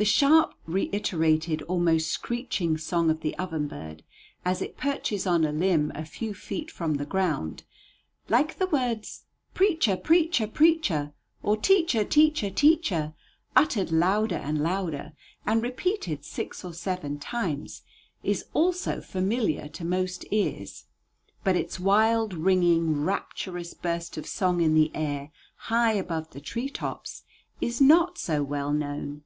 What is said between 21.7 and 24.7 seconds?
wild, ringing, rapturous burst of song